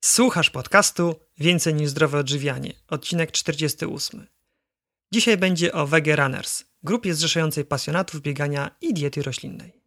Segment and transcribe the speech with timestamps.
[0.00, 4.26] Słuchasz podcastu Więcej niż zdrowe odżywianie, odcinek 48.
[5.12, 9.82] Dzisiaj będzie o Wege Runners, grupie zrzeszającej pasjonatów biegania i diety roślinnej.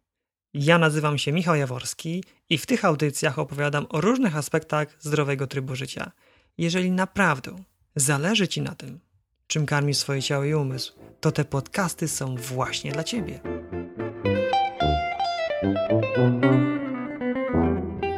[0.54, 5.76] Ja nazywam się Michał Jaworski i w tych audycjach opowiadam o różnych aspektach zdrowego trybu
[5.76, 6.12] życia.
[6.58, 7.56] Jeżeli naprawdę
[7.96, 9.00] zależy Ci na tym,
[9.46, 13.40] czym karmisz swoje ciało i umysł, to te podcasty są właśnie dla Ciebie.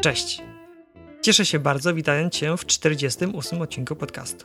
[0.00, 0.53] Cześć!
[1.24, 4.44] Cieszę się bardzo, witając Cię w 48 odcinku podcastu.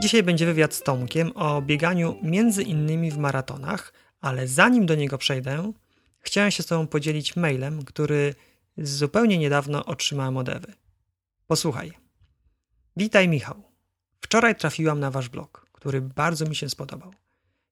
[0.00, 5.18] Dzisiaj będzie wywiad z Tomkiem o bieganiu między innymi w maratonach, ale zanim do niego
[5.18, 5.72] przejdę,
[6.20, 8.34] chciałem się z Tobą podzielić mailem, który
[8.78, 10.72] zupełnie niedawno otrzymałem od Ewy.
[11.46, 11.92] Posłuchaj.
[12.96, 13.62] Witaj Michał.
[14.20, 17.14] Wczoraj trafiłam na Wasz blog, który bardzo mi się spodobał.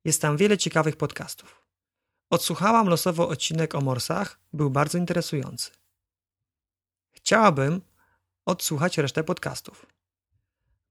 [0.04, 1.66] Jest tam wiele ciekawych podcastów.
[2.30, 5.70] Odsłuchałam losowo odcinek o morsach, był bardzo interesujący.
[7.12, 7.80] Chciałabym,
[8.46, 9.86] odsłuchać resztę podcastów.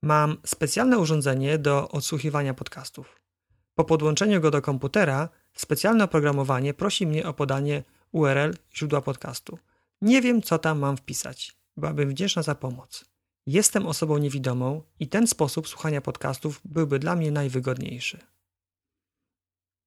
[0.01, 3.21] Mam specjalne urządzenie do odsłuchiwania podcastów.
[3.75, 9.59] Po podłączeniu go do komputera, specjalne oprogramowanie prosi mnie o podanie URL źródła podcastu.
[10.01, 11.55] Nie wiem, co tam mam wpisać.
[11.77, 13.05] Byłabym wdzięczna za pomoc.
[13.47, 18.19] Jestem osobą niewidomą i ten sposób słuchania podcastów byłby dla mnie najwygodniejszy.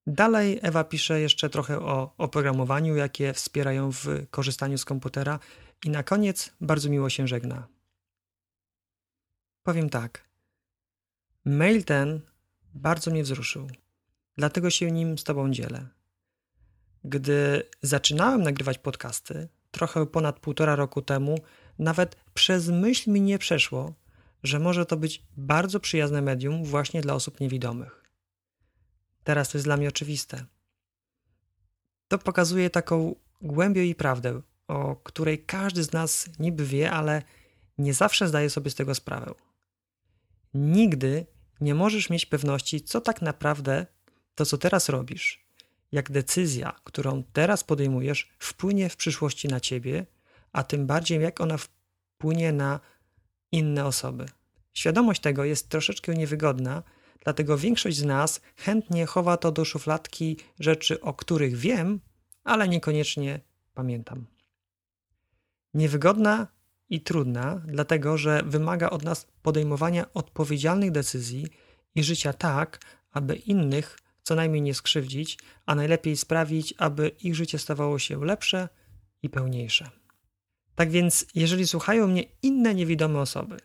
[0.06, 5.39] Dalej Ewa pisze jeszcze trochę o oprogramowaniu, jakie wspierają w korzystaniu z komputera
[5.84, 7.69] i na koniec bardzo miło się żegna.
[9.62, 10.29] Powiem tak.
[11.45, 12.21] Mail ten
[12.75, 13.71] bardzo mnie wzruszył,
[14.37, 15.89] dlatego się nim z Tobą dzielę.
[17.05, 21.39] Gdy zaczynałem nagrywać podcasty, trochę ponad półtora roku temu,
[21.79, 23.95] nawet przez myśl mi nie przeszło,
[24.43, 28.05] że może to być bardzo przyjazne medium właśnie dla osób niewidomych.
[29.25, 30.45] Teraz to jest dla mnie oczywiste.
[32.09, 37.23] To pokazuje taką głębię i prawdę, o której każdy z nas niby wie, ale
[37.79, 39.35] nie zawsze zdaje sobie z tego sprawę.
[40.55, 41.27] Nigdy
[41.61, 43.87] nie możesz mieć pewności, co tak naprawdę
[44.35, 45.47] to, co teraz robisz,
[45.93, 50.07] jak decyzja, którą teraz podejmujesz, wpłynie w przyszłości na ciebie,
[50.53, 52.81] a tym bardziej jak ona wpłynie na
[53.53, 54.27] inne osoby.
[54.75, 56.83] Świadomość tego jest troszeczkę niewygodna,
[57.25, 62.01] dlatego większość z nas chętnie chowa to do szufladki rzeczy, o których wiem,
[62.45, 63.41] ale niekoniecznie
[63.75, 64.38] pamiętam.
[65.75, 66.47] Niewygodna
[66.89, 71.47] i trudna, dlatego że wymaga od nas podejmowania odpowiedzialnych decyzji
[71.95, 72.81] i życia tak,
[73.11, 78.69] aby innych co najmniej nie skrzywdzić, a najlepiej sprawić, aby ich życie stawało się lepsze
[79.23, 79.91] i pełniejsze.
[80.75, 83.57] Tak więc, jeżeli słuchają mnie inne niewidome osoby,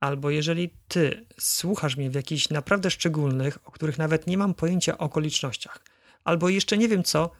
[0.00, 4.98] albo jeżeli ty słuchasz mnie w jakichś naprawdę szczególnych, o których nawet nie mam pojęcia
[4.98, 5.80] okolicznościach,
[6.24, 7.30] albo jeszcze nie wiem co,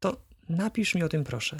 [0.00, 0.16] to
[0.48, 1.56] napisz mi o tym proszę.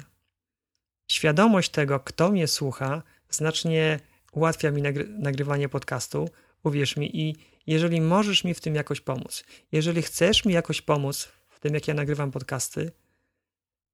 [1.11, 3.99] Świadomość tego, kto mnie słucha, znacznie
[4.31, 6.29] ułatwia mi nagry nagrywanie podcastu,
[6.63, 7.35] uwierz mi, i
[7.67, 11.87] jeżeli możesz mi w tym jakoś pomóc, jeżeli chcesz mi jakoś pomóc w tym, jak
[11.87, 12.91] ja nagrywam podcasty,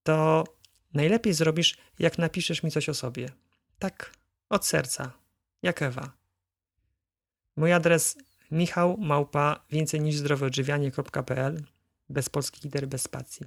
[0.04, 0.44] to
[0.94, 3.30] najlepiej zrobisz, jak napiszesz mi coś o sobie.
[3.80, 4.12] Tak,
[4.50, 5.12] od serca,
[5.62, 6.12] jak Ewa.
[7.56, 8.18] Mój adres
[8.52, 11.64] michał małpa więcej niż zdroweodżywianie.pl
[12.10, 13.46] bez polskich liter, bez spacji.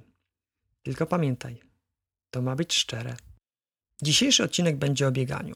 [0.83, 1.61] Tylko pamiętaj,
[2.31, 3.30] to ma być szczere.
[4.01, 5.55] Dzisiejszy odcinek będzie o bieganiu.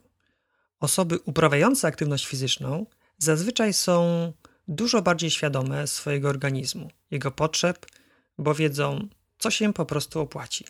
[0.80, 2.86] Osoby uprawiające aktywność fizyczną
[3.18, 4.34] zazwyczaj są
[4.68, 7.86] dużo bardziej świadome swojego organizmu, jego potrzeb,
[8.38, 9.08] bo wiedzą,
[9.38, 10.66] co się po prostu opłaci.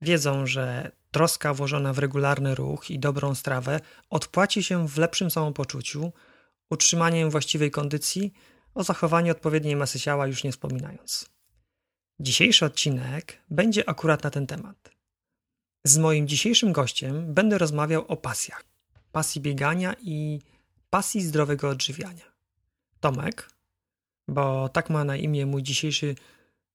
[0.00, 3.80] Wiedzą, że troska włożona w regularny ruch i dobrą strawę
[4.10, 6.12] odpłaci się w lepszym samopoczuciu,
[6.70, 8.32] utrzymaniem właściwej kondycji,
[8.74, 11.30] o zachowaniu odpowiedniej masy ciała już nie wspominając.
[12.20, 14.97] Dzisiejszy odcinek będzie akurat na ten temat.
[15.84, 18.64] Z moim dzisiejszym gościem będę rozmawiał o pasjach.
[19.12, 20.40] Pasji biegania i
[20.90, 22.24] pasji zdrowego odżywiania.
[23.00, 23.50] Tomek,
[24.28, 26.14] bo tak ma na imię mój dzisiejszy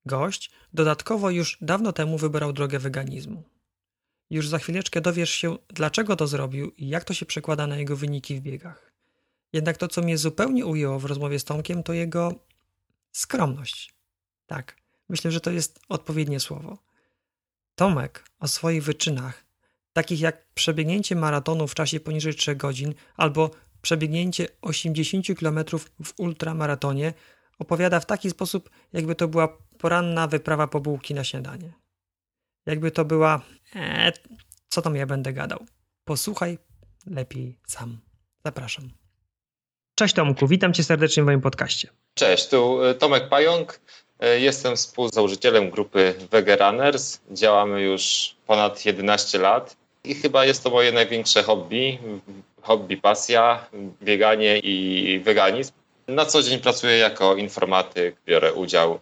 [0.06, 3.44] gość, dodatkowo już dawno temu wybrał drogę weganizmu.
[4.30, 7.97] Już za chwileczkę dowiesz się, dlaczego to zrobił i jak to się przekłada na jego
[7.97, 8.94] wyniki w biegach.
[9.54, 12.33] Jednak to, co mnie zupełnie ujęło w rozmowie z Tomkiem, to jego
[13.12, 13.94] skromność.
[14.48, 14.75] Tak,
[15.10, 16.77] myślę, że to jest odpowiednie słowo.
[17.75, 19.46] Tomek o swoich wyczynach,
[19.94, 25.60] takich jak przebiegnięcie maratonu w czasie poniżej 3 godzin albo przebiegnięcie 80 km
[26.04, 27.14] w ultramaratonie,
[27.60, 31.74] opowiada w taki sposób, jakby to była poranna wyprawa po bułki na śniadanie.
[32.66, 33.42] Jakby to była.
[33.75, 34.12] E,
[34.70, 35.66] co tam ja będę gadał?
[36.06, 36.58] Posłuchaj
[37.06, 37.98] lepiej sam.
[38.46, 38.90] Zapraszam.
[39.96, 41.90] Cześć Tomku, witam cię serdecznie w moim podcaście.
[42.14, 43.80] Cześć, tu e, Tomek Pająk.
[44.24, 47.20] E, jestem współzałożycielem grupy Wege Runners.
[47.31, 52.00] Działamy już ponad 11 lat i chyba jest to moje największe hobby.
[52.62, 53.66] hobby, pasja,
[54.04, 55.72] bieganie i weganizm.
[56.08, 59.00] Na co dzień pracuję jako informatyk, biorę udział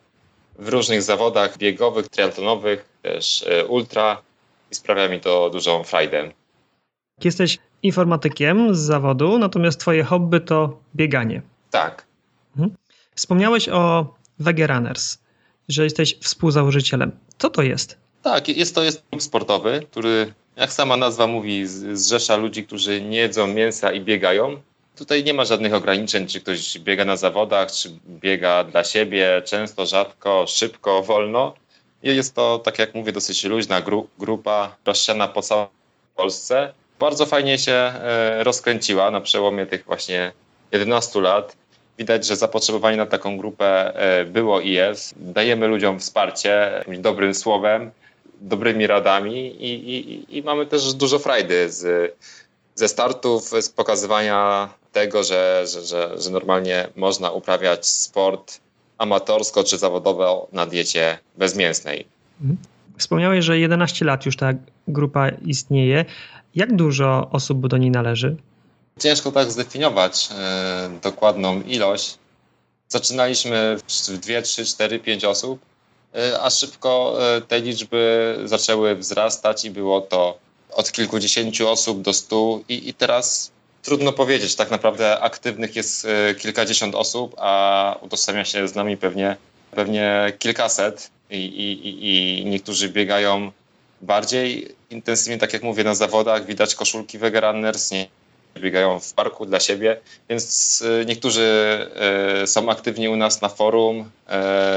[0.59, 4.21] w różnych zawodach biegowych, triatlonowych, też e, ultra
[4.71, 6.31] i sprawia mi to dużą frajdę.
[7.23, 11.41] Jesteś informatykiem z zawodu, natomiast twoje hobby to bieganie.
[11.71, 12.05] Tak.
[12.55, 12.75] Mhm.
[13.15, 15.17] Wspomniałeś o Wege Runners,
[15.69, 17.11] że jesteś współzałożycielem.
[17.37, 17.97] Co to jest?
[18.21, 23.17] Tak, jest to jest klub sportowy, który, jak sama nazwa mówi, zrzesza ludzi, którzy nie
[23.17, 24.61] jedzą mięsa i biegają.
[24.95, 29.85] Tutaj nie ma żadnych ograniczeń, czy ktoś biega na zawodach, czy biega dla siebie, często,
[29.85, 31.53] rzadko, szybko, wolno.
[32.03, 35.67] Jest to, tak jak mówię, dosyć luźna gru grupa, rozsiana po całej
[36.15, 36.73] Polsce.
[36.99, 40.31] Bardzo fajnie się e, rozkręciła na przełomie tych właśnie
[40.71, 41.57] 11 lat.
[42.01, 45.13] Widać, że zapotrzebowanie na taką grupę e, było i jest.
[45.17, 47.91] Dajemy ludziom wsparcie dobrym słowem,
[48.41, 52.13] dobrymi radami i, i, i mamy też dużo frajdy z,
[52.75, 58.59] ze startów, z pokazywania tego, że, że, że, że normalnie można uprawiać sport
[58.97, 62.05] amatorsko czy zawodowo na diecie bezmięsnej.
[62.41, 62.57] Mhm.
[62.97, 64.53] Wspomniałeś, że 11 lat już ta
[64.87, 66.05] grupa istnieje.
[66.55, 68.35] Jak dużo osób do niej należy?
[69.01, 72.17] Ciężko tak zdefiniować e, dokładną ilość.
[72.87, 75.59] Zaczynaliśmy w 2, 3, 4, 5 osób,
[76.15, 80.37] e, a szybko e, te liczby zaczęły wzrastać i było to
[80.71, 83.51] od kilkudziesięciu osób do stu i, i teraz
[83.83, 84.55] trudno powiedzieć.
[84.55, 86.07] Tak naprawdę aktywnych jest
[86.39, 89.37] kilkadziesiąt osób, a udostępnia się z nami pewnie,
[89.71, 93.51] pewnie kilkaset i, i, i niektórzy biegają
[94.01, 96.45] bardziej intensywnie, tak jak mówię, na zawodach.
[96.45, 98.07] Widać koszulki Runners, nie
[98.59, 99.97] biegają w parku dla siebie,
[100.29, 101.77] więc y, niektórzy
[102.43, 104.09] y, są aktywni u nas na forum,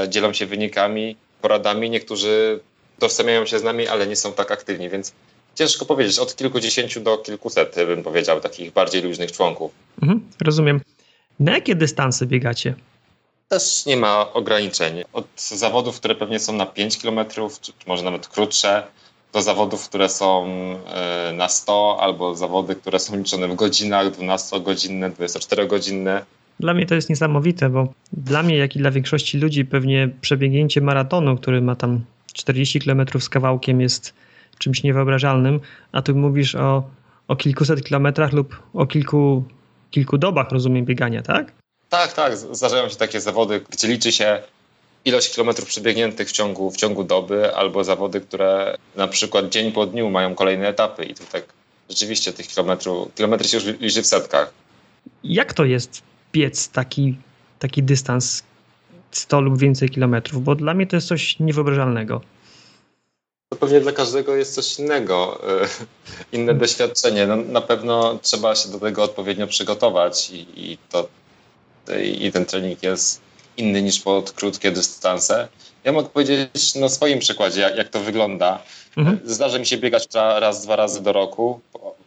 [0.05, 2.59] y, dzielą się wynikami, poradami, niektórzy
[2.99, 5.13] tożsamiają się z nami, ale nie są tak aktywni, więc
[5.55, 9.71] ciężko powiedzieć, od kilkudziesięciu do kilkuset bym powiedział, takich bardziej luźnych członków.
[10.01, 10.81] Mhm, rozumiem.
[11.39, 12.75] Na jakie dystanse biegacie?
[13.49, 15.03] Też nie ma ograniczeń.
[15.13, 17.19] Od zawodów, które pewnie są na 5 km,
[17.61, 18.83] czy może nawet krótsze,
[19.35, 20.45] do zawodów, które są
[20.87, 26.21] e, na 100, albo zawody, które są liczone w godzinach, 12-godzinne, 24-godzinne.
[26.59, 30.81] Dla mnie to jest niesamowite, bo dla mnie, jak i dla większości ludzi, pewnie przebiegnięcie
[30.81, 34.13] maratonu, który ma tam 40 km z kawałkiem, jest
[34.57, 35.59] czymś niewyobrażalnym,
[35.91, 36.83] a tu mówisz o,
[37.27, 39.43] o kilkuset kilometrach lub o kilku,
[39.91, 41.51] kilku dobach, rozumiem, biegania, tak?
[41.89, 42.37] Tak, tak.
[42.37, 44.41] Zdarzają się takie zawody, gdzie liczy się
[45.05, 49.85] ilość kilometrów przebiegniętych w ciągu, w ciągu doby, albo zawody, które na przykład dzień po
[49.85, 51.43] dniu mają kolejne etapy i tu tak
[51.89, 54.53] rzeczywiście tych kilometrów, kilometry się już liczy w setkach.
[55.23, 56.01] Jak to jest
[56.33, 57.17] biec taki,
[57.59, 58.43] taki dystans
[59.11, 60.43] 100 lub więcej kilometrów?
[60.43, 62.21] Bo dla mnie to jest coś niewyobrażalnego.
[63.49, 65.67] To pewnie dla każdego jest coś innego, e,
[66.31, 67.27] inne doświadczenie.
[67.27, 71.07] No, na pewno trzeba się do tego odpowiednio przygotować i, i to
[72.03, 73.24] i ten trening jest
[73.57, 75.47] inny niż pod krótkie dystanse.
[75.83, 78.63] Ja mogę powiedzieć na swoim przykładzie, jak, jak to wygląda.
[78.97, 79.19] Mhm.
[79.25, 81.59] Zdarza mi się biegać raz, dwa razy do roku,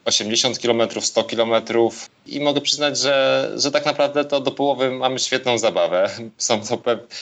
[0.05, 1.53] 80 km, 100 km
[2.27, 6.09] i mogę przyznać, że, że tak naprawdę to do połowy mamy świetną zabawę.
[6.37, 6.77] Są to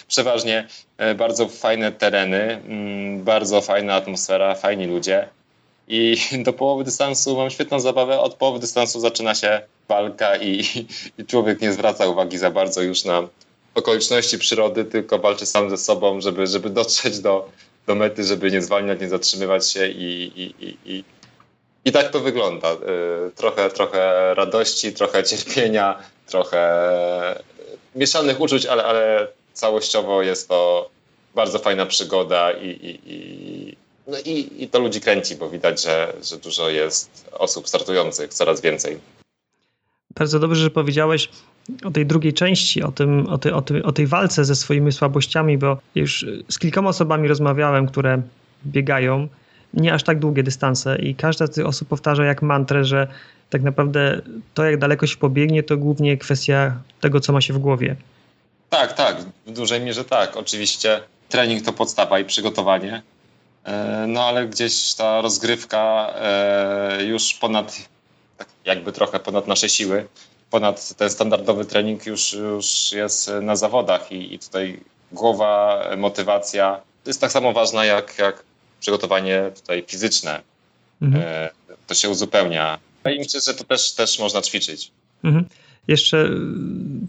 [0.07, 5.27] przeważnie e, bardzo fajne tereny, mm, bardzo fajna atmosfera, fajni ludzie.
[5.87, 8.19] I do połowy dystansu mam świetną zabawę.
[8.19, 10.63] Od połowy dystansu zaczyna się walka i,
[11.17, 13.27] i człowiek nie zwraca uwagi za bardzo już na
[13.77, 17.49] okoliczności przyrody, tylko walczy sam ze sobą, żeby, żeby dotrzeć do,
[17.87, 21.03] do mety, żeby nie zwalniać, nie zatrzymywać się i, i, i, i,
[21.85, 22.73] i tak to wygląda.
[22.73, 22.77] Y,
[23.35, 26.61] trochę, trochę radości, trochę cierpienia, trochę
[27.95, 30.89] mieszanych uczuć, ale, ale całościowo jest to
[31.35, 36.13] bardzo fajna przygoda i, i, i, no i, i to ludzi kręci, bo widać, że,
[36.23, 38.99] że dużo jest osób startujących, coraz więcej.
[40.15, 41.29] Bardzo dobrze, że powiedziałeś
[41.83, 44.91] o tej drugiej części, o, tym, o, tej, o, tej, o tej walce ze swoimi
[44.91, 48.21] słabościami, bo już z kilkoma osobami rozmawiałem, które
[48.65, 49.27] biegają
[49.73, 53.07] nie aż tak długie dystanse i każda z tych osób powtarza jak mantrę, że
[53.49, 54.21] tak naprawdę
[54.53, 57.95] to, jak daleko się pobiegnie, to głównie kwestia tego, co ma się w głowie.
[58.69, 60.37] Tak, tak, w dużej mierze tak.
[60.37, 63.01] Oczywiście trening to podstawa i przygotowanie,
[63.63, 67.77] e, no ale gdzieś ta rozgrywka e, już ponad,
[68.37, 70.07] tak jakby trochę ponad nasze siły,
[70.49, 74.79] ponad ten standardowy trening już, już jest na zawodach i, i tutaj
[75.11, 78.43] głowa, motywacja jest tak samo ważna jak, jak
[78.79, 80.41] przygotowanie tutaj fizyczne.
[81.01, 81.23] Mhm.
[81.27, 81.49] E,
[81.87, 82.79] to się uzupełnia.
[83.05, 84.91] No i myślę, że to też, też można ćwiczyć.
[85.23, 85.45] Mhm.
[85.87, 86.29] Jeszcze y,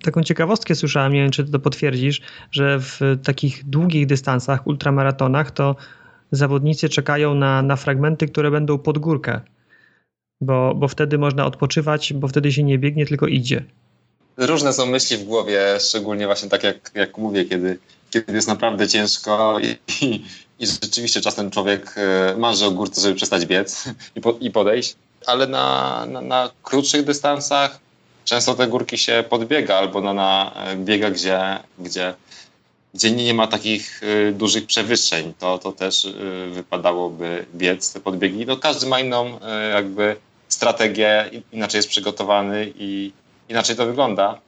[0.05, 5.77] taką ciekawostkę słyszałem, nie wiem czy to potwierdzisz, że w takich długich dystansach, ultramaratonach, to
[6.33, 9.41] zawodnicy czekają na, na fragmenty, które będą pod górkę.
[10.41, 13.65] Bo, bo wtedy można odpoczywać, bo wtedy się nie biegnie, tylko idzie.
[14.37, 17.79] Różne są myśli w głowie, szczególnie właśnie tak jak, jak mówię, kiedy,
[18.11, 19.67] kiedy jest naprawdę ciężko i,
[20.07, 20.25] i,
[20.59, 23.85] i rzeczywiście czasem człowiek e, marzy o górce, żeby przestać biec
[24.17, 27.81] i, po, i podejść, ale na, na, na, krótszych dystansach
[28.25, 32.15] często te górki się podbiega albo na, na biegach, gdzie, gdzie,
[32.95, 36.13] gdzie nie ma takich y, dużych przewyższeń, to, to też y,
[36.53, 38.47] wypadałoby biec te podbiegi.
[38.47, 39.39] No, każdy ma inną
[39.73, 40.17] jakby
[40.49, 43.13] strategię, inaczej jest przygotowany i
[43.49, 44.41] inaczej to wygląda,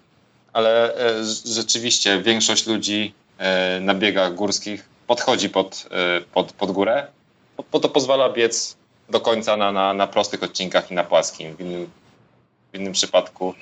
[0.52, 7.07] ale e, rzeczywiście większość ludzi e, na biegach górskich podchodzi pod, e, pod, pod górę,
[7.73, 8.76] bo to pozwala biec
[9.11, 11.57] do końca na, na, na prostych odcinkach i na płaskim.
[11.57, 11.90] W innym,
[12.73, 13.54] w innym przypadku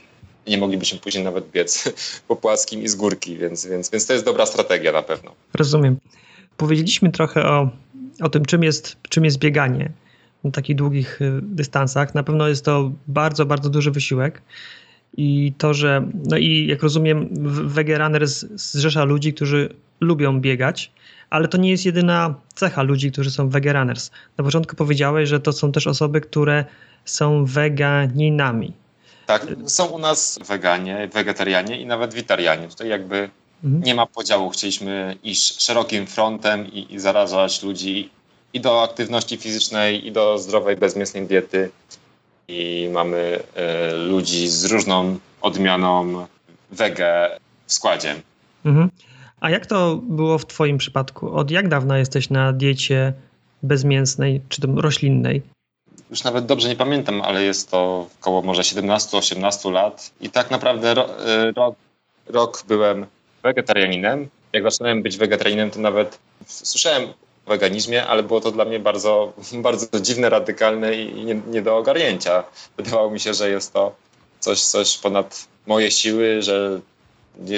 [0.46, 1.92] nie moglibyśmy później nawet biec
[2.28, 5.34] po płaskim i z górki, więc, więc, więc to jest dobra strategia na pewno.
[5.54, 5.98] Rozumiem.
[6.56, 7.70] Powiedzieliśmy trochę o,
[8.22, 9.90] o tym, czym jest, czym jest bieganie
[10.44, 12.14] na takich długich y, dystansach.
[12.14, 14.42] Na pewno jest to bardzo, bardzo duży wysiłek.
[15.16, 17.28] I to, że, no i jak rozumiem,
[17.68, 18.10] Wege
[18.54, 20.92] zrzesza ludzi, którzy lubią biegać,
[21.30, 24.10] ale to nie jest jedyna cecha ludzi, którzy są Wege Runners.
[24.38, 26.64] Na początku powiedziałeś, że to są też osoby, które
[27.04, 28.72] są weganinami.
[29.26, 32.68] Tak, są u nas weganie, wegetarianie i nawet witarianie.
[32.68, 33.30] Tutaj jakby
[33.64, 33.82] mhm.
[33.82, 34.50] nie ma podziału.
[34.50, 38.10] Chcieliśmy iść szerokim frontem i, i zarażać ludzi
[38.52, 41.70] i do aktywności fizycznej, i do zdrowej, bezmięsnej diety.
[42.48, 43.40] I mamy
[43.92, 46.26] y, ludzi z różną odmianą
[46.70, 48.14] wege w składzie.
[48.64, 48.90] Mhm.
[49.40, 51.34] A jak to było w Twoim przypadku?
[51.34, 53.12] Od jak dawna jesteś na diecie
[53.62, 55.42] bezmięsnej czy roślinnej?
[56.10, 60.10] Już nawet dobrze nie pamiętam, ale jest to około może 17-18 lat.
[60.20, 61.06] I tak naprawdę ro,
[61.48, 61.74] y, rok,
[62.26, 63.06] rok byłem
[63.42, 64.28] wegetarianinem.
[64.52, 67.08] Jak zaczynałem być wegetarianinem, to nawet słyszałem
[67.48, 69.32] weganizmie, ale było to dla mnie bardzo,
[69.68, 72.44] bardzo dziwne, radykalne i nie, nie do ogarnięcia.
[72.76, 73.94] Wydawało mi się, że jest to
[74.40, 76.80] coś, coś ponad moje siły, że,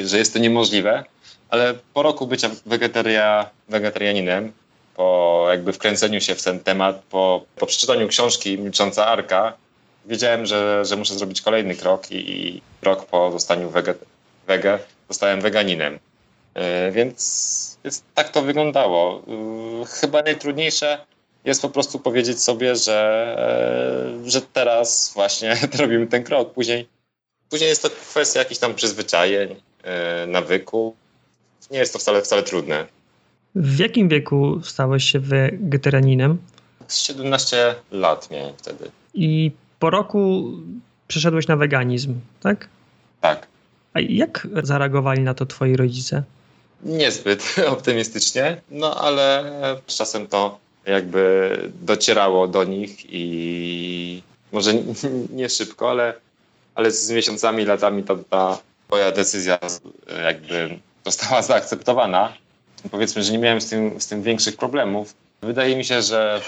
[0.05, 1.05] że jest to niemożliwe.
[1.49, 4.53] Ale po roku bycia wegetaria, wegetarianinem,
[4.97, 9.53] po jakby wkręceniu się w ten temat, po, po przeczytaniu książki Milcząca Arka,
[10.07, 13.95] wiedziałem, że, że muszę zrobić kolejny krok i, i rok po zostaniu wege,
[14.47, 14.79] wege
[15.09, 15.99] zostałem weganinem.
[16.55, 19.23] Yy, więc więc tak to wyglądało.
[19.27, 20.99] Yy, chyba najtrudniejsze
[21.45, 23.35] jest po prostu powiedzieć sobie, że,
[24.25, 26.53] e, że teraz właśnie robimy ten krok.
[26.53, 26.89] Później,
[27.51, 30.95] później jest to kwestia jakichś tam przyzwyczajeń, e, nawyku.
[31.71, 32.87] Nie jest to wcale, wcale trudne.
[33.55, 36.39] W jakim wieku stałeś się wegetarianinem?
[36.89, 38.91] 17 lat miałem wtedy.
[39.15, 40.53] I po roku
[41.09, 42.69] przeszedłeś na weganizm, tak?
[43.21, 43.47] Tak.
[43.95, 46.23] A jak zareagowali na to twoi rodzice?
[46.83, 49.45] Niezbyt optymistycznie, no ale
[49.87, 54.23] czasem to jakby docierało do nich i
[54.53, 54.75] może
[55.33, 56.15] nie szybko, ale,
[56.75, 58.59] ale z miesiącami, latami ta, ta
[58.91, 59.59] moja decyzja
[60.25, 62.33] jakby została zaakceptowana.
[62.91, 65.15] Powiedzmy, że nie miałem z tym, z tym większych problemów.
[65.43, 66.41] Wydaje mi się, że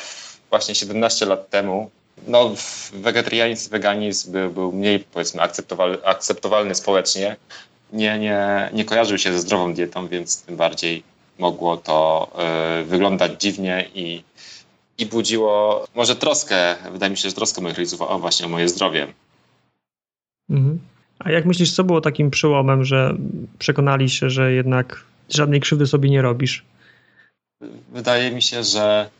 [0.50, 1.90] właśnie 17 lat temu
[2.26, 2.54] no,
[2.92, 7.36] wegetarianizm, weganizm był, był mniej powiedzmy akceptowalny, akceptowalny społecznie,
[7.92, 11.02] nie, nie, nie kojarzył się ze zdrową dietą, więc tym bardziej
[11.38, 12.30] mogło to
[12.80, 14.24] y, wyglądać dziwnie i,
[14.98, 18.68] i budziło może troskę, wydaje mi się, że troskę moich rodziców o właśnie o moje
[18.68, 19.06] zdrowie.
[20.50, 20.78] Mhm.
[21.18, 23.16] A jak myślisz, co było takim przełomem, że
[23.58, 26.64] przekonali się, że jednak żadnej krzywdy sobie nie robisz?
[27.92, 29.10] Wydaje mi się, że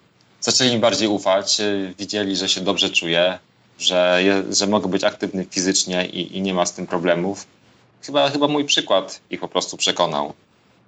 [0.40, 1.60] zaczęli mi bardziej ufać,
[1.98, 3.38] widzieli, że się dobrze czuję,
[3.78, 7.46] że, je, że mogę być aktywny fizycznie i, i nie ma z tym problemów
[8.02, 10.32] chyba, chyba mój przykład ich po prostu przekonał,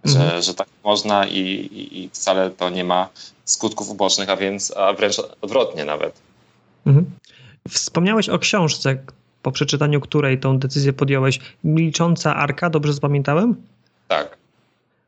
[0.05, 0.31] mhm.
[0.31, 3.09] że, że tak można i, i, i, wcale to nie ma
[3.45, 6.21] skutków ubocznych, a więc a wręcz odwrotnie nawet.
[6.87, 7.11] Mhm.
[7.69, 8.99] Wspomniałeś o książce,
[9.43, 11.41] po przeczytaniu której tą decyzję podjąłeś.
[11.65, 13.57] Milcząca Arka, dobrze zapamiętałem?
[14.09, 14.37] Tak.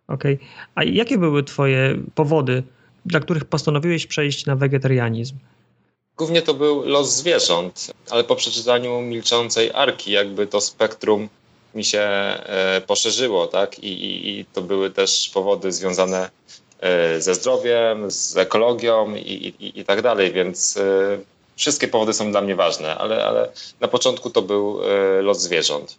[0.09, 0.35] Okej.
[0.35, 0.49] Okay.
[0.75, 2.63] A jakie były twoje powody,
[3.07, 5.37] dla których postanowiłeś przejść na wegetarianizm?
[6.17, 11.29] Głównie to był los zwierząt, ale po przeczytaniu Milczącej Arki jakby to spektrum
[11.77, 13.79] mi się e, poszerzyło, tak?
[13.79, 16.31] I, i, i to były też powody związane
[16.81, 21.19] e, ze zdrowiem, z ekologią i, i, i tak dalej, więc e,
[21.57, 23.49] wszystkie powody są dla mnie ważne, ale, ale
[23.81, 24.81] na początku to był
[25.23, 25.99] los zwierząt.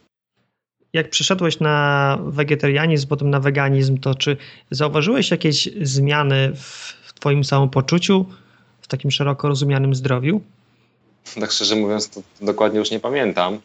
[0.93, 4.38] Jak przeszedłeś na wegetarianizm, potem na weganizm, to czy
[4.72, 8.25] zauważyłeś jakieś zmiany w Twoim samopoczuciu,
[8.81, 10.41] w takim szeroko rozumianym zdrowiu?
[11.39, 13.60] Tak szczerze mówiąc, to dokładnie już nie pamiętam.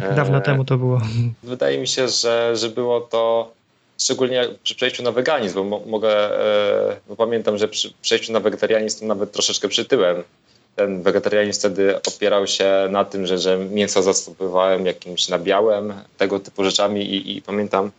[0.00, 1.00] Tak, dawno e, temu to było.
[1.42, 3.52] Wydaje mi się, że, że było to
[3.98, 6.40] szczególnie przy przejściu na weganizm, bo mogę,
[6.90, 10.22] e, bo pamiętam, że przy przejściu na wegetarianizm nawet troszeczkę przytyłem
[10.76, 16.64] ten wegetarianizm wtedy opierał się na tym, że, że mięso zastępowałem jakimś nabiałem, tego typu
[16.64, 17.90] rzeczami i, i pamiętam,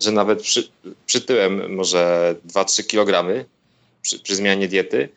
[0.00, 0.68] że nawet przy,
[1.06, 3.44] przytyłem może 2-3 kg
[4.02, 5.08] przy, przy, zmianie diety,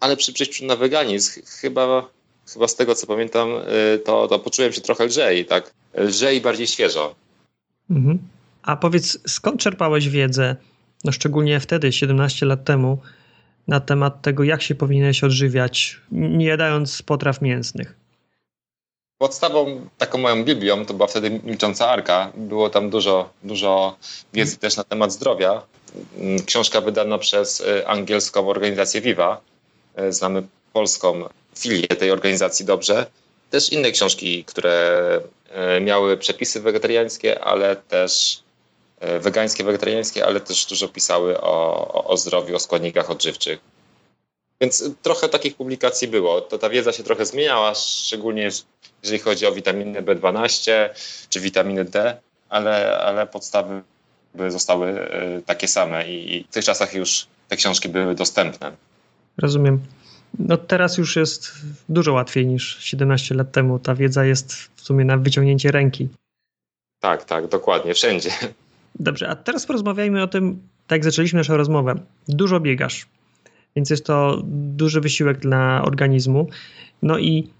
[0.00, 2.08] ale przy przejściu na weganizm chyba,
[2.52, 3.48] chyba z tego co pamiętam,
[3.94, 5.72] y, to, to poczułem się trochę lżej, tak?
[5.94, 7.14] Lżej i bardziej świeżo.
[7.90, 8.18] Mhm.
[8.62, 10.56] A powiedz, skąd czerpałeś wiedzę,
[11.04, 12.98] no szczególnie wtedy, 17 lat temu,
[13.68, 17.94] na temat tego, jak się powinieneś odżywiać, nie jadając potraw mięsnych?
[19.18, 22.32] Podstawą, taką moją Biblią, to była wtedy Milcząca Arka.
[22.36, 23.96] Było tam dużo, dużo
[24.32, 25.62] wiedzy też na temat zdrowia.
[26.46, 29.40] Książka wydana przez y, angielską organizację Viva.
[30.00, 30.42] Y, znamy
[30.72, 31.24] polską
[31.58, 33.06] filię tej organizacji dobrze.
[33.50, 35.20] Też inne książki, które
[35.76, 38.42] y, miały przepisy wegetariańskie, ale też
[39.20, 43.60] wegańskie, wegetariańskie, ale też dużo pisały o, o, zdrowiu, o składnikach odżywczych.
[44.60, 46.40] Więc trochę takich publikacji było.
[46.40, 48.50] To ta wiedza się trochę zmieniała, szczególnie
[49.02, 50.72] jeżeli chodzi o witaminy B12
[51.28, 52.16] czy witaminy D,
[52.48, 53.82] ale, ale podstawy
[54.48, 58.72] zostały e, takie same i w tych czasach już te książki były dostępne.
[59.38, 59.80] Rozumiem.
[60.38, 61.52] No teraz już jest
[61.88, 63.78] dużo łatwiej niż 17 lat temu.
[63.78, 66.08] Ta wiedza jest w sumie na wyciągnięcie ręki.
[67.00, 68.30] Tak, tak, dokładnie, wszędzie.
[68.94, 71.94] Dobrze, a teraz porozmawiajmy o tym, tak jak zaczęliśmy naszą rozmowę.
[72.28, 73.06] Dużo biegasz,
[73.76, 76.48] więc jest to duży wysiłek dla organizmu.
[77.02, 77.50] No i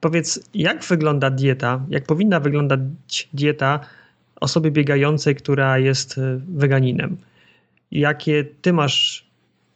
[0.00, 3.80] powiedz, jak wygląda dieta, jak powinna wyglądać dieta
[4.40, 7.16] osoby biegającej, która jest weganinem?
[7.90, 9.29] Jakie ty masz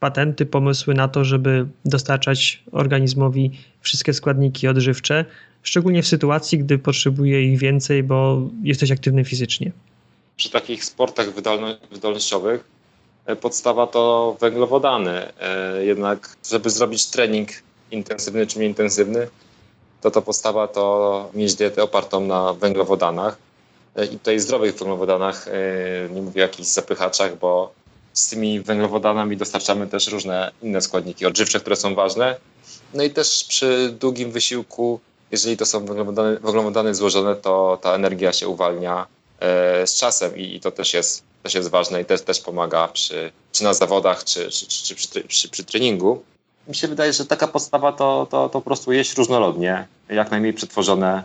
[0.04, 5.25] patenty, pomysły na to, żeby dostarczać organizmowi wszystkie składniki odżywcze,
[5.62, 9.73] szczególnie w sytuacji, gdy potrzebuje ich więcej, bo jesteś aktywny fizycznie?
[10.37, 11.26] Przy takich sportach
[11.90, 12.64] wydolnościowych
[13.26, 15.32] e, podstawa to węglowodany.
[15.40, 17.49] E, jednak, żeby zrobić trening
[17.90, 19.28] intensywny czy intensywny,
[20.00, 23.38] to to podstawa to mieć dietę opartą na węglowodanach.
[23.96, 25.46] E, I tutaj zdrowych węglowodanach,
[26.11, 27.84] nie mówię o jakichś zapychaczach, bo
[28.14, 32.37] z tymi węglowodanami dostarczamy też różne inne składniki odżywcze, które są ważne.
[32.94, 35.00] No i też przy długim wysiłku,
[35.31, 39.07] jeżeli to są węglowodany, węglowodany złożone, to ta energia się uwalnia
[39.40, 43.33] E, z czasem i, to też jest, też jest ważne i też, też pomaga przy,
[43.53, 46.22] czy na zawodach, czy, czy, czy, przy, przy, przy treningu.
[46.68, 50.53] Mi się wydaje, że taka podstawa to, to, to po prostu jeść różnorodnie, jak najmniej
[50.53, 51.22] przetworzone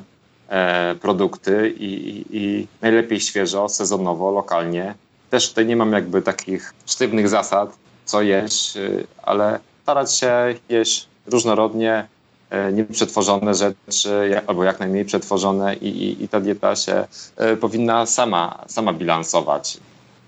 [0.49, 4.95] e, produkty i, i, i, najlepiej świeżo, sezonowo, lokalnie.
[5.29, 11.07] Też tutaj nie mam jakby takich sztywnych zasad, co jeść, y, ale starać się jeść
[11.27, 12.07] różnorodnie,
[12.49, 18.05] E, nieprzetworzone rzeczy, albo jak najmniej przetworzone i, i, i ta dieta się e, powinna
[18.05, 19.77] sama, sama bilansować.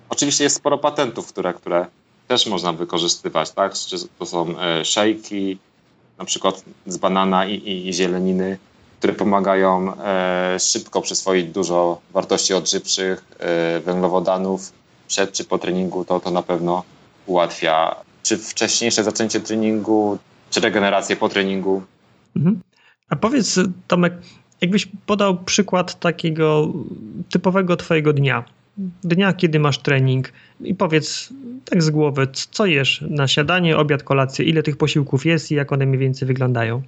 [0.10, 1.86] Oczywiście jest sporo patentów, które, które
[2.28, 3.74] też można wykorzystywać, tak?
[3.74, 5.58] Czy to są e, szejki,
[6.18, 8.58] na przykład z banana i, i, i zieleniny,
[9.00, 9.94] które pomagają
[10.60, 13.26] szybko przyswoić dużo wartości odżywczych,
[13.86, 14.74] węglowodanów
[15.12, 16.84] przed czy po treningu, to, to na pewno
[17.26, 20.18] ułatwia czy wcześniejsze zaczęcie treningu,
[20.50, 21.84] czy regenerację po treningu.
[22.36, 22.60] Mhm.
[23.10, 24.14] A powiedz, Tomek,
[24.62, 26.74] jakbyś podał przykład takiego
[27.30, 28.44] typowego Twojego dnia.
[29.04, 31.30] Dnia, kiedy masz trening, i powiedz
[31.66, 35.72] tak z głowy, co jesz na śniadanie, obiad, kolację, ile tych posiłków jest i jak
[35.72, 36.82] one mniej więcej wyglądają?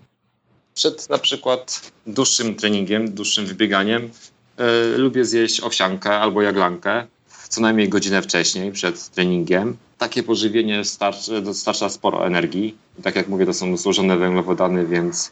[0.74, 4.10] Przed na przykład dłuższym treningiem, dłuższym wybieganiem,
[4.58, 7.08] yy, lubię zjeść owsiankę albo jaglankę
[7.54, 9.78] co najmniej godzinę wcześniej, przed treningiem.
[9.98, 12.76] Takie pożywienie starczy, dostarcza sporo energii.
[13.04, 15.32] Tak jak mówię, to są złożone węglowodany, więc,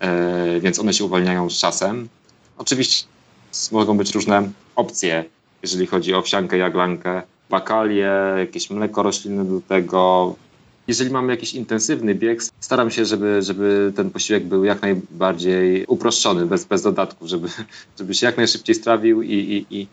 [0.00, 2.08] e, więc one się uwalniają z czasem.
[2.58, 3.06] Oczywiście
[3.72, 5.24] mogą być różne opcje,
[5.62, 10.34] jeżeli chodzi o owsiankę, jaglankę, bakalie, jakieś mleko roślinne do tego.
[10.88, 16.46] Jeżeli mamy jakiś intensywny bieg, staram się, żeby, żeby ten posiłek był jak najbardziej uproszczony,
[16.46, 17.48] bez, bez dodatków, żeby,
[17.98, 19.86] żeby się jak najszybciej strawił i, i, i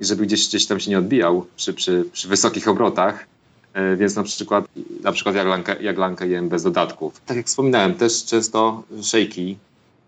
[0.00, 3.26] i żeby gdzieś, gdzieś tam się nie odbijał przy, przy, przy wysokich obrotach.
[3.74, 4.64] E, więc na przykład,
[5.02, 7.20] na przykład jaglankę, jaglankę jem bez dodatków.
[7.26, 9.56] Tak jak wspominałem, też często szejki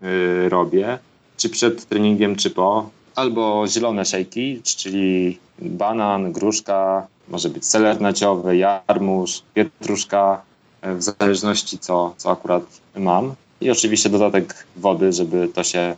[0.01, 0.99] yy, robię,
[1.37, 2.89] czy przed treningiem, czy po.
[3.15, 10.41] Albo zielone szejki, czyli banan, gruszka, może być seler naciowy, jarmuż, pietruszka,
[10.81, 12.63] e, w zależności co, co akurat
[12.95, 13.35] mam.
[13.61, 15.95] I oczywiście dodatek wody, żeby to się,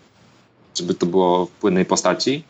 [0.75, 2.43] żeby to było w płynnej postaci.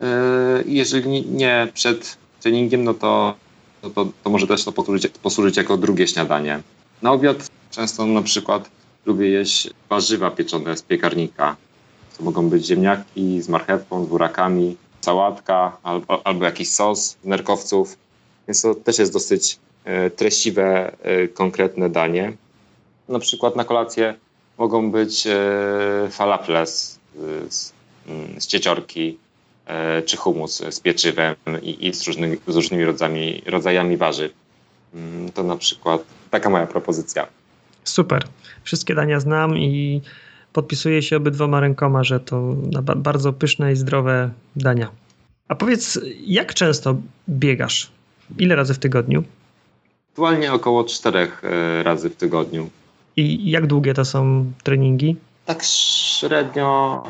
[0.00, 3.34] E, jeżeli nie przed treningiem, no to,
[3.82, 6.62] to, to, to może też to posłużyć, posłużyć jako drugie śniadanie.
[7.02, 8.70] Na obiad często na przykład
[9.06, 11.56] lubię jeść warzywa pieczone z piekarnika.
[12.18, 17.98] To mogą być ziemniaki z marchewką, z burakami, sałatka albo, albo jakiś sos z nerkowców.
[18.48, 22.32] Więc to też jest dosyć e, treściwe, e, konkretne danie.
[23.08, 24.14] Na przykład na kolację
[24.58, 25.28] mogą być
[26.10, 26.98] falafle z,
[27.48, 27.72] z,
[28.08, 29.18] mm, z cieciorki,
[30.06, 34.32] czy humus z pieczywem i, i z, różnymi, z różnymi rodzajami, rodzajami warzyw.
[34.94, 37.26] Mm, to na przykład taka moja propozycja.
[37.84, 38.26] Super.
[38.64, 40.00] Wszystkie dania znam i
[40.52, 42.56] podpisuję się obydwoma rękoma, że to
[42.96, 44.90] bardzo pyszne i zdrowe dania.
[45.48, 46.96] A powiedz, jak często
[47.28, 47.90] biegasz?
[48.38, 49.24] Ile razy w tygodniu?
[50.10, 52.70] Aktualnie około czterech e, razy w tygodniu.
[53.16, 55.16] I jak długie to są treningi?
[55.44, 57.02] Tak średnio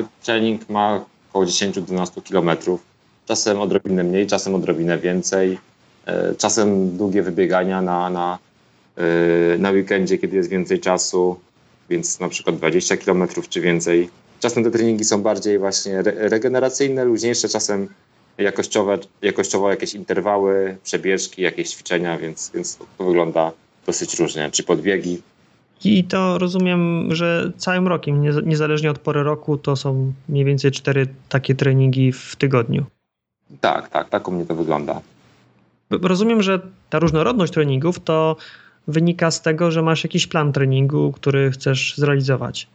[0.00, 2.80] y, trening ma około 10-12 kilometrów.
[3.26, 5.58] Czasem odrobinę mniej, czasem odrobinę więcej.
[6.08, 8.38] Y, czasem długie wybiegania na, na,
[9.54, 11.36] y, na weekendzie, kiedy jest więcej czasu,
[11.90, 14.08] więc na przykład 20 kilometrów czy więcej.
[14.40, 17.88] Czasem te treningi są bardziej właśnie regeneracyjne, luźniejsze, czasem
[18.38, 23.52] jakościowe, jakościowo jakieś interwały, przebieżki, jakieś ćwiczenia, więc, więc to wygląda
[23.86, 25.22] dosyć różnie, czy podbiegi.
[25.84, 31.06] I to rozumiem, że całym rokiem, niezależnie od pory roku, to są mniej więcej cztery
[31.28, 32.84] takie treningi w tygodniu.
[33.60, 35.00] Tak, tak, tak u mnie to wygląda.
[35.90, 38.36] Rozumiem, że ta różnorodność treningów to
[38.88, 42.68] wynika z tego, że masz jakiś plan treningu, który chcesz zrealizować.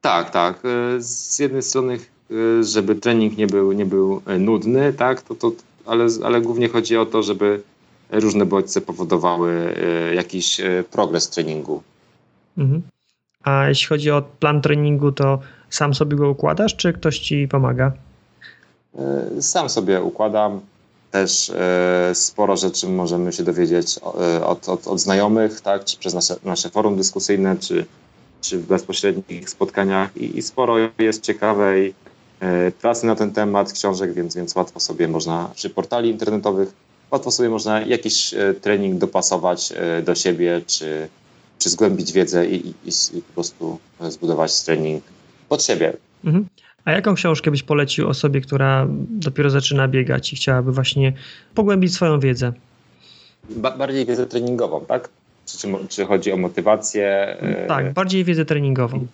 [0.00, 0.62] Tak, tak.
[0.64, 1.98] E, z jednej strony,
[2.30, 5.52] e, żeby trening nie był, nie był e, nudny, tak, to, to,
[5.86, 7.62] ale, ale głównie chodzi o to, żeby
[8.10, 9.74] różne bodźce powodowały
[10.14, 11.82] jakiś progres treningu.
[12.58, 12.82] Mhm.
[13.44, 15.38] A jeśli chodzi o plan treningu, to
[15.70, 17.92] sam sobie go układasz, czy ktoś ci pomaga?
[19.40, 20.60] Sam sobie układam.
[21.10, 21.52] Też
[22.14, 23.98] sporo rzeczy możemy się dowiedzieć
[24.44, 27.86] od, od, od znajomych, tak, czy przez nasze, nasze forum dyskusyjne, czy,
[28.40, 31.94] czy w bezpośrednich spotkaniach i, i sporo jest ciekawej
[32.40, 36.68] e, prasy na ten temat, książek, więc, więc łatwo sobie można przy portali internetowych,
[37.10, 41.08] łatwo sobie można jakiś e, trening dopasować e, do siebie, czy,
[41.58, 45.04] czy zgłębić wiedzę i, i, i po prostu zbudować trening
[45.48, 45.92] pod siebie.
[46.24, 46.46] Mhm.
[46.84, 51.12] A jaką książkę byś polecił osobie, która dopiero zaczyna biegać i chciałaby właśnie
[51.54, 52.52] pogłębić swoją wiedzę?
[53.50, 55.08] Ba bardziej wiedzę treningową, tak?
[55.46, 57.36] Czy, czy chodzi o motywację?
[57.40, 59.06] E, tak, bardziej wiedzę treningową.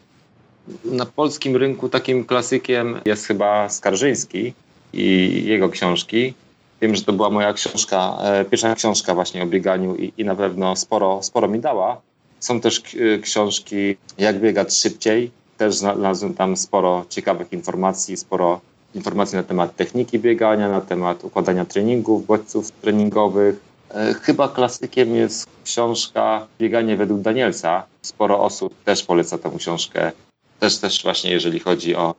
[0.84, 4.54] Na polskim rynku takim klasykiem jest chyba Skarżyński
[4.92, 6.34] i jego książki.
[6.80, 10.36] Wiem, że to była moja książka, e, pierwsza książka właśnie o bieganiu i, i na
[10.36, 12.00] pewno sporo, sporo mi dała.
[12.42, 15.30] Są też e, książki Jak biegać szybciej.
[15.58, 18.60] Też znalazłem tam sporo ciekawych informacji, sporo
[18.94, 25.46] informacji na temat techniki biegania, na temat układania treningów, bodźców treningowych, E, chyba klasykiem jest
[25.64, 27.82] książka Bieganie według Danielsa.
[28.02, 30.12] Sporo osób też poleca tę książkę.
[30.60, 32.14] Też, też właśnie jeżeli chodzi o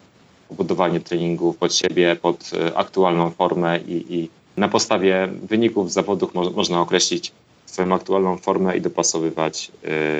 [0.52, 6.50] budowanie treningów pod siebie, pod e, aktualną formę i, i na podstawie wyników zawodów mo
[6.50, 7.32] można określić
[7.74, 9.72] swoją aktualną formę i dopasowywać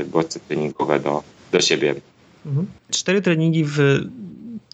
[0.02, 1.96] y, bodźce treningowe do, do siebie.
[2.46, 2.68] Mhm.
[2.90, 3.78] Cztery treningi w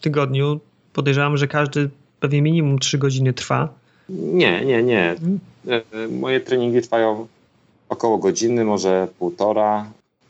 [0.02, 0.60] tygodniu.
[0.94, 1.90] Podejrzewam, że każdy
[2.20, 3.70] pewnie minimum trzy godziny trwa.
[4.10, 5.10] Nie, nie, nie.
[5.10, 5.40] Mhm.
[5.68, 7.28] E, moje treningi trwają
[7.90, 9.86] około godziny, może półtora.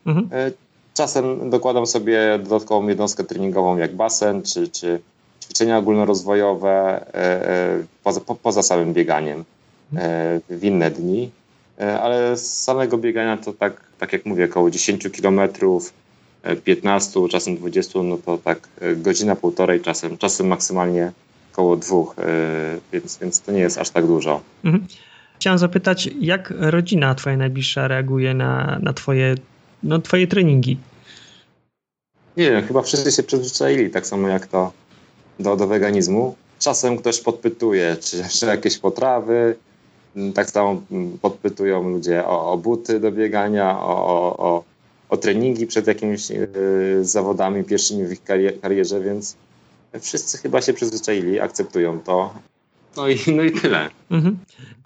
[0.05, 0.29] Mhm.
[0.31, 0.51] E,
[0.93, 4.99] czasem dokładam sobie dodatkową jednostkę treningową, jak basen, czy, czy
[5.43, 9.45] ćwiczenia ogólnorozwojowe e, poza, poza samym bieganiem
[9.93, 10.41] mhm.
[10.49, 11.31] w inne dni.
[11.79, 15.93] Ale z samego biegania to tak, tak jak mówię, około 10 kilometrów,
[16.63, 21.11] 15, czasem 20, no to tak godzina, półtorej, czasem, czasem maksymalnie
[21.51, 22.15] około dwóch,
[22.93, 24.41] więc, więc to nie jest aż tak dużo.
[24.63, 24.87] Mhm.
[25.39, 29.35] Chciałem zapytać, jak rodzina twoja najbliższa reaguje na, na twoje,
[29.83, 30.77] no, twoje treningi?
[32.37, 34.71] Nie wiem, chyba wszyscy się przyzwyczaili, tak samo jak to
[35.39, 36.35] do, do weganizmu.
[36.59, 39.55] Czasem ktoś podpytuje, czy, czy jakieś potrawy,
[40.34, 40.82] tak samo
[41.21, 44.63] podpytują ludzie o, o buty do biegania, o, o,
[45.10, 46.47] o treningi przed jakimiś yy,
[47.01, 48.23] zawodami pierwszymi w ich
[48.62, 49.36] karierze, więc
[49.99, 52.34] wszyscy chyba się przyzwyczaili, akceptują to.
[52.97, 53.89] No i, no i tyle.
[54.12, 54.38] Mhm.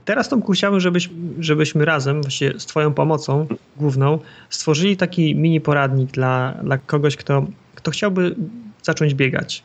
[0.06, 4.20] Teraz Tomku chciałbym, żebyś, żebyśmy razem, właśnie z Twoją pomocą główną,
[4.50, 8.36] stworzyli taki mini poradnik dla, dla kogoś, kto, kto chciałby
[8.84, 9.64] zacząć biegać.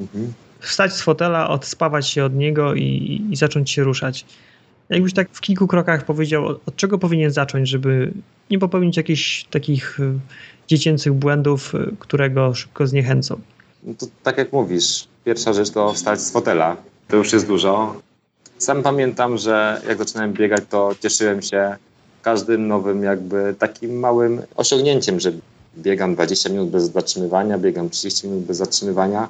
[0.00, 0.32] Mhm.
[0.60, 4.26] Wstać z fotela, odspawać się od niego i, i zacząć się ruszać.
[4.90, 8.12] Jakbyś tak w kilku krokach powiedział, od czego powinien zacząć, żeby
[8.50, 10.18] nie popełnić jakichś takich e,
[10.68, 13.40] dziecięcych błędów, e, które go szybko zniechęcą.
[13.84, 16.76] No to tak jak mówisz, pierwsza rzecz to wstać z fotela.
[17.08, 18.00] To już jest dużo.
[18.58, 21.76] Sam pamiętam, że jak zaczynałem biegać, to cieszyłem się
[22.24, 25.32] każdym nowym jakby takim małym osiągnięciem, że
[25.78, 29.28] biegam 20 minut bez zatrzymywania, biegam 30 minut bez zatrzymywania,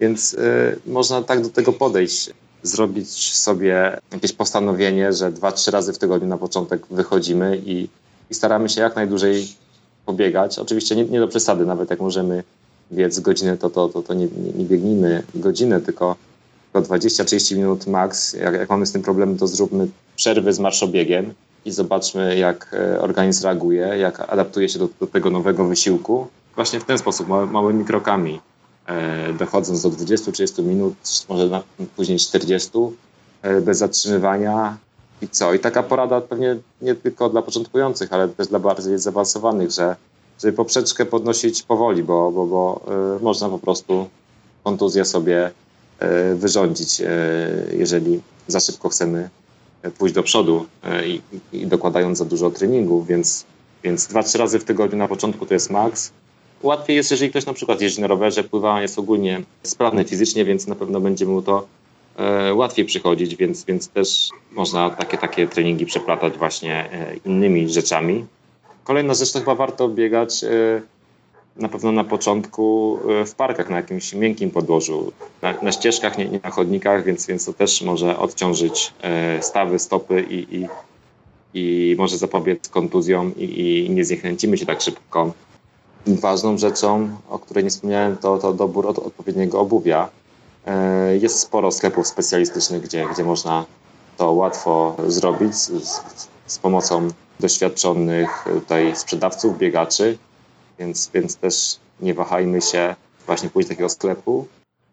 [0.00, 2.30] więc y, można tak do tego podejść,
[2.62, 7.88] zrobić sobie jakieś postanowienie, że 2-3 razy w tygodniu na początek wychodzimy i,
[8.30, 9.48] i staramy się jak najdłużej
[10.06, 10.58] pobiegać.
[10.58, 12.44] Oczywiście nie, nie do przesady, nawet jak możemy
[12.92, 16.16] biec godzinę, to, to, to, to nie, nie, nie biegnijmy godzinę, tylko,
[16.72, 18.32] tylko 20-30 minut max.
[18.32, 23.00] Jak, jak mamy z tym problem, to zróbmy przerwy z marszobiegiem i zobaczmy, jak e,
[23.00, 26.26] organizm reaguje, jak adaptuje się do, do tego nowego wysiłku.
[26.54, 28.40] Właśnie w ten sposób, małymi krokami,
[29.38, 30.94] dochodząc do 20-30 minut,
[31.28, 31.62] może
[31.96, 32.70] później 40,
[33.42, 34.76] e, bez zatrzymywania.
[35.22, 35.54] I co?
[35.54, 39.96] I taka porada pewnie nie tylko dla początkujących, ale też dla bardziej zaawansowanych, że
[40.40, 42.82] żeby poprzeczkę podnosić powoli, bo, bo, bo
[43.16, 44.08] y, można po prostu
[44.64, 45.50] kontuzję sobie
[46.34, 47.02] wyrządzić,
[47.72, 49.30] jeżeli za szybko chcemy
[49.98, 50.66] pójść do przodu
[51.52, 53.44] i dokładając za dużo treningu, więc,
[53.84, 56.12] więc dwa, trzy razy w tygodniu na początku to jest maks.
[56.62, 60.66] Łatwiej jest, jeżeli ktoś na przykład jeździ na rowerze, pływa, jest ogólnie sprawny fizycznie, więc
[60.66, 61.66] na pewno będzie mu to
[62.54, 66.88] łatwiej przychodzić, więc, więc też można takie, takie treningi przeplatać właśnie
[67.24, 68.26] innymi rzeczami.
[68.84, 70.82] Kolejna rzecz to chyba warto biegać e,
[71.56, 76.24] na pewno na początku e, w parkach na jakimś miękkim podłożu, na, na ścieżkach, nie,
[76.24, 80.66] nie, na chodnikach, więc, więc to też może odciążyć e, stawy, stopy i, i,
[81.54, 83.44] i może zapobiec kontuzjom i,
[83.86, 85.32] i nie zniechęcimy się tak szybko.
[86.06, 90.08] Ważną rzeczą, o której nie wspomniałem, to, to dobór od, odpowiedniego obuwia.
[91.20, 93.64] Jest sporo sklepów specjalistycznych, gdzie, gdzie można
[94.16, 96.00] to łatwo zrobić z,
[96.46, 97.08] z pomocą
[97.40, 100.18] doświadczonych tutaj sprzedawców, biegaczy,
[100.78, 104.46] więc, więc też nie wahajmy się właśnie pójść do takiego sklepu.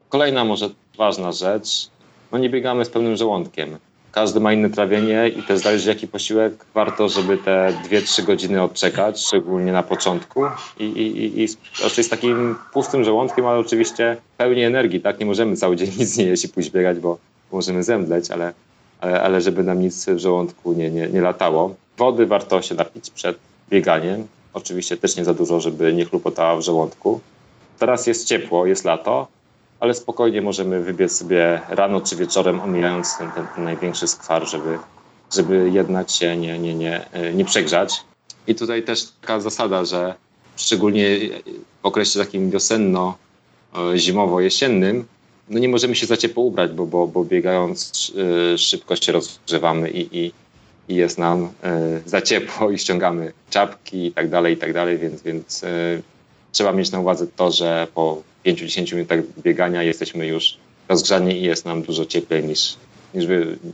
[0.10, 1.90] Kolejna może ważna rzecz,
[2.32, 3.78] no nie biegamy z pełnym żołądkiem.
[4.12, 6.66] Każdy ma inne trawienie i też zależy jaki posiłek.
[6.74, 10.42] Warto, żeby te 2-3 godziny odczekać, szczególnie na początku.
[10.80, 11.48] I, i, i
[12.04, 15.20] z takim pustym żołądkiem, ale oczywiście pełni energii, tak?
[15.20, 17.18] Nie możemy cały dzień nic nie jeść i pójść biegać, bo
[17.52, 18.54] możemy zemdleć, ale,
[19.02, 21.76] ale, ale żeby nam nic w żołądku nie, nie, nie latało.
[21.98, 23.38] Wody warto się napić przed
[23.70, 24.28] bieganiem.
[24.54, 27.20] Oczywiście też nie za dużo, żeby nie chlupotała w żołądku.
[27.80, 29.28] Teraz jest ciepło, jest lato,
[29.80, 34.78] ale spokojnie możemy wybiec sobie rano czy wieczorem, omijając ten, ten, ten największy skwar, żeby,
[35.34, 38.02] żeby jednak się nie, nie, nie, nie przegrzać.
[38.48, 40.16] I tutaj też taka zasada, że
[40.56, 41.18] szczególnie
[41.82, 45.04] w okresie takim wiosenno-zimowo-jesiennym,
[45.50, 48.12] no nie możemy się za ciepło ubrać, bo, bo, bo biegając
[48.54, 50.32] y, szybko się rozgrzewamy i, i
[50.90, 54.98] i jest nam e, za ciepło i ściągamy czapki i tak dalej, i tak dalej,
[54.98, 55.68] więc, więc e,
[56.52, 60.58] trzeba mieć na uwadze to, że po 5-10 minutach biegania jesteśmy już
[60.90, 62.76] rozgrzani i jest nam dużo cieplej niż,
[63.14, 63.26] niż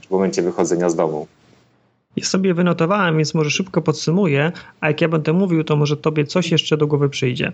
[0.06, 1.26] w momencie wychodzenia z domu.
[2.16, 6.24] Ja sobie wynotowałem, więc może szybko podsumuję, a jak ja będę mówił, to może tobie
[6.24, 7.52] coś jeszcze do głowy przyjdzie.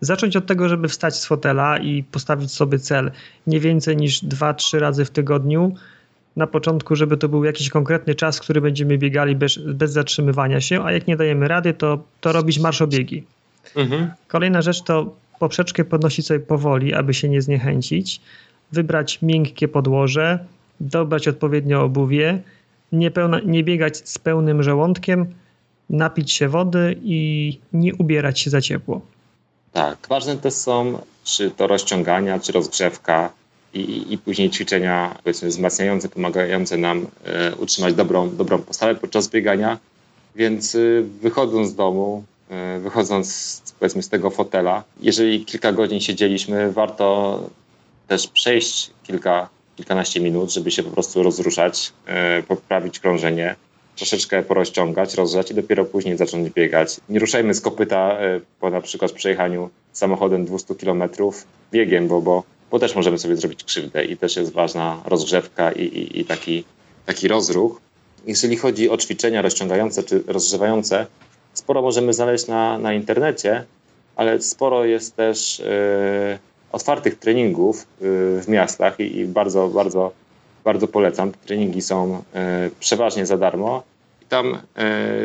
[0.00, 3.10] Zacząć od tego, żeby wstać z fotela i postawić sobie cel
[3.46, 5.74] nie więcej niż 2-3 razy w tygodniu,
[6.36, 10.84] na początku, żeby to był jakiś konkretny czas, który będziemy biegali bez, bez zatrzymywania się,
[10.84, 13.24] a jak nie dajemy rady, to, to robić marszobiegi.
[13.76, 14.10] Mhm.
[14.28, 18.20] Kolejna rzecz to poprzeczkę podnosić sobie powoli, aby się nie zniechęcić,
[18.72, 20.38] wybrać miękkie podłoże,
[20.80, 22.42] dobrać odpowiednio obuwie,
[22.92, 25.34] nie, pełna, nie biegać z pełnym żołądkiem,
[25.90, 29.00] napić się wody i nie ubierać się za ciepło.
[29.72, 33.32] Tak, ważne też są czy to rozciągania, czy rozgrzewka,
[33.74, 39.78] i, i później ćwiczenia powiedzmy wzmacniające, pomagające nam e, utrzymać dobrą, dobrą postawę podczas biegania.
[40.36, 40.78] Więc e,
[41.22, 47.40] wychodząc z domu, e, wychodząc powiedzmy z tego fotela, jeżeli kilka godzin siedzieliśmy, warto
[48.08, 53.56] też przejść kilka, kilkanaście minut, żeby się po prostu rozruszać, e, poprawić krążenie,
[53.96, 57.00] troszeczkę porozciągać, rozgrzać i dopiero później zacząć biegać.
[57.08, 61.02] Nie ruszajmy z kopyta e, po na przykład przejechaniu samochodem 200 km
[61.72, 65.82] biegiem, bo, bo bo też możemy sobie zrobić krzywdę i też jest ważna rozgrzewka i,
[65.82, 66.64] i, i taki,
[67.06, 67.80] taki rozruch.
[68.26, 71.06] Jeżeli chodzi o ćwiczenia rozciągające czy rozgrzewające,
[71.54, 73.64] sporo możemy znaleźć na, na internecie,
[74.16, 76.38] ale sporo jest też e,
[76.72, 77.86] otwartych treningów e,
[78.40, 80.12] w miastach i, i, bardzo, bardzo,
[80.64, 81.32] bardzo polecam.
[81.46, 83.82] Treningi są e, przeważnie za darmo
[84.22, 84.58] i tam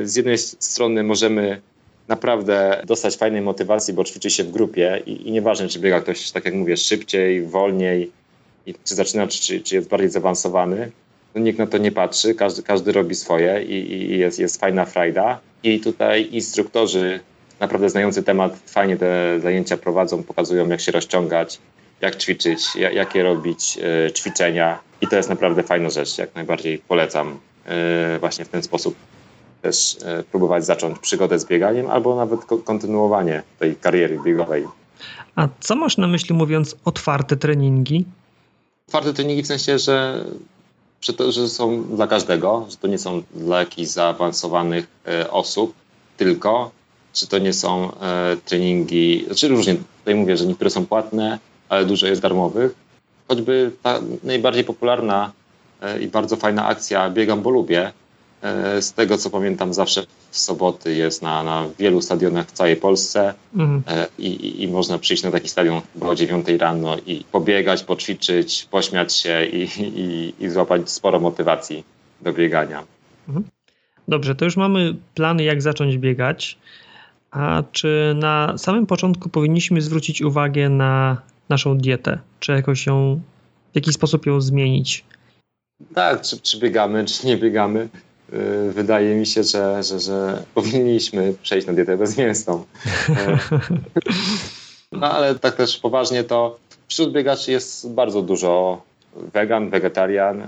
[0.04, 1.62] z jednej strony możemy
[2.08, 6.32] naprawdę dostać fajnej motywacji, bo ćwiczy się w grupie i, i nieważne, czy biega ktoś,
[6.32, 8.12] tak jak mówię, szybciej, wolniej,
[8.66, 10.92] i czy zaczyna, czy, czy jest bardziej zaawansowany.
[11.36, 14.86] No, nikt na to nie patrzy, każdy, każdy robi swoje i, i jest, jest fajna
[14.86, 15.40] frajda.
[15.64, 17.20] I tutaj instruktorzy
[17.60, 21.60] naprawdę znający temat fajnie te zajęcia prowadzą, pokazują jak się rozciągać,
[22.02, 26.80] jak ćwiczyć, jak, jakie robić y, ćwiczenia i to jest naprawdę fajna rzecz, jak najbardziej
[26.80, 27.40] polecam
[28.16, 28.96] y, właśnie w ten sposób
[29.64, 34.68] też e, próbować zacząć przygodę z bieganiem albo nawet kontynuowanie tej kariery biegowej.
[35.36, 38.06] A co masz na myśli mówiąc otwarte treningi?
[38.88, 40.26] Otwarte treningi w sensie, że,
[41.12, 45.74] to, że są dla każdego, że to nie są dla jakichś zaawansowanych e, osób
[46.18, 46.72] tylko,
[47.14, 51.40] czy to nie są e, treningi, znaczy różnie, tutaj mówię, że niektóre są płatne,
[51.70, 52.76] ale dużo jest darmowych.
[53.28, 55.32] Choćby ta najbardziej popularna
[55.82, 57.92] e, i bardzo fajna akcja Biegam, bo lubię.
[58.44, 62.76] E, z tego co pamiętam, zawsze w soboty jest na, na wielu stadionach w całej
[62.76, 63.84] Polsce mhm.
[63.88, 69.16] e, i, i, można przyjść na taki stadion o 9 rano i pobiegać, poćwiczyć, pośmiać
[69.16, 71.84] się i, i, i złapać sporo motywacji
[72.22, 72.84] do biegania.
[73.28, 73.46] Mhm.
[74.08, 76.58] Dobrze, to już mamy plany, jak zacząć biegać.
[77.32, 82.20] A czy na samym początku powinniśmy zwrócić uwagę na naszą dietę?
[82.40, 83.22] Czy jakoś ją,
[83.72, 85.06] w jakiś sposób ją zmienić?
[85.94, 87.90] Tak, czy, czy biegamy, czy nie biegamy.
[88.34, 92.64] Yy, wydaje mi się, że, że, że powinniśmy przejść na dietę bezmięsną.
[94.92, 98.82] No ale tak też poważnie to wśród biegaczy jest bardzo dużo
[99.34, 100.48] wegan, wegetarian, yy,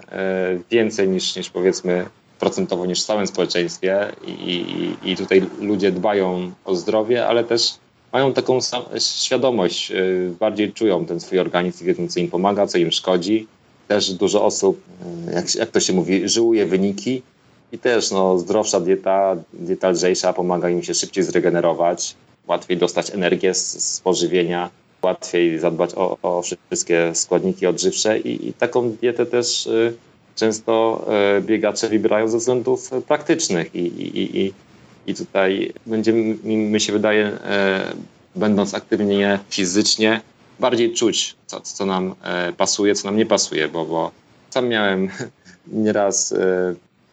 [0.71, 2.05] więcej niż, niż powiedzmy
[2.39, 7.73] procentowo niż w całym społeczeństwie i, i, i tutaj ludzie dbają o zdrowie, ale też
[8.13, 8.59] mają taką
[8.99, 13.47] świadomość, y, bardziej czują ten swój organizm, wiedzą co im pomaga, co im szkodzi.
[13.87, 14.81] Też dużo osób,
[15.29, 17.21] y, jak, jak to się mówi, żyłuje wyniki
[17.71, 22.15] i też no, zdrowsza dieta, dieta lżejsza pomaga im się szybciej zregenerować,
[22.47, 24.69] łatwiej dostać energię z, z pożywienia,
[25.01, 29.93] łatwiej zadbać o, o wszystkie składniki odżywcze i, i taką dietę też y,
[30.35, 34.53] często e, biegacze wybierają ze względów praktycznych i, i, i,
[35.07, 37.93] i tutaj będziemy, mi się wydaje, e,
[38.35, 40.21] będąc aktywnie fizycznie,
[40.59, 44.11] bardziej czuć, co, co nam e, pasuje, co nam nie pasuje, bo, bo
[44.49, 45.09] sam miałem
[45.67, 46.33] nieraz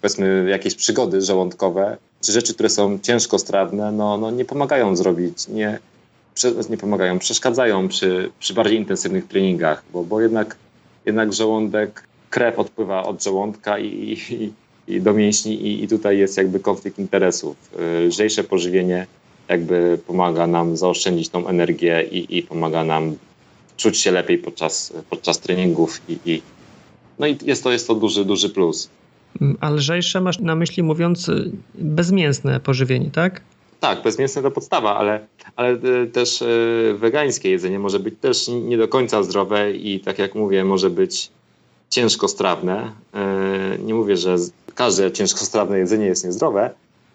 [0.02, 5.48] powiedzmy jakieś przygody żołądkowe, czy rzeczy, które są ciężko strawne, no, no nie pomagają zrobić,
[5.48, 5.78] nie,
[6.70, 10.56] nie pomagają, przeszkadzają przy, przy bardziej intensywnych treningach, bo, bo jednak,
[11.06, 14.52] jednak żołądek krew odpływa od żołądka i, i,
[14.94, 17.56] i do mięśni i, i, tutaj jest jakby konflikt interesów.
[18.08, 19.06] Lżejsze pożywienie
[19.48, 23.16] jakby pomaga nam zaoszczędzić tą energię i, i pomaga nam
[23.76, 26.42] czuć się lepiej podczas, podczas treningów i, i
[27.18, 28.88] no i jest to, jest to duży, duży plus.
[29.60, 31.30] A lżejsze masz na myśli mówiąc
[31.74, 33.40] bezmięsne pożywienie, tak?
[33.80, 38.76] Tak, bezmięsne to podstawa, ale, ale y, też y, wegańskie jedzenie może być też nie
[38.76, 41.30] do końca zdrowe i tak jak mówię, może być
[41.90, 42.92] ciężkostrawne.
[43.84, 44.36] Nie mówię, że
[44.74, 46.70] każde ciężkostrawne jedzenie jest niezdrowe,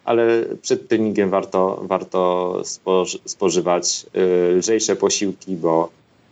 [0.06, 2.62] ale przed treningiem warto, warto
[3.26, 4.06] spożywać
[4.58, 5.90] lżejsze posiłki, bo,